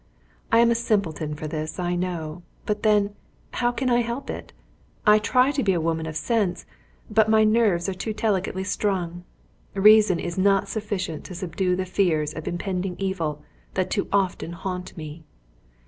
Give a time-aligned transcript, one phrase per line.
[0.51, 3.13] I am a simpleton for this, I know; but then,
[3.51, 4.51] how can I help it?
[5.05, 6.65] I try to be a woman of sense,
[7.11, 9.25] but my nerves are too delicately strung.
[9.75, 13.43] Reason is not sufficient to subdue the fears of impending evil
[13.75, 15.23] that too often haunt me.